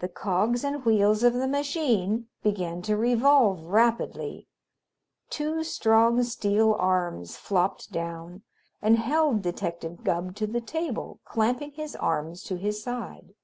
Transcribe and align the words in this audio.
The 0.00 0.10
cogs 0.10 0.64
and 0.64 0.84
wheels 0.84 1.22
of 1.22 1.32
the 1.32 1.48
machine 1.48 2.28
began 2.42 2.82
to 2.82 2.94
revolve 2.94 3.64
rapidly. 3.64 4.48
Two 5.30 5.64
strong, 5.64 6.22
steel 6.24 6.74
arms 6.78 7.38
flopped 7.38 7.90
down 7.90 8.42
and 8.82 8.98
held 8.98 9.40
Detective 9.40 10.04
Gubb 10.04 10.34
to 10.36 10.46
the 10.46 10.60
table, 10.60 11.20
clamping 11.24 11.70
his 11.72 11.96
arms 11.96 12.42
to 12.42 12.56
his 12.56 12.82
side. 12.82 13.34